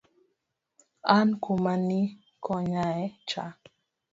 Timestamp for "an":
1.15-1.29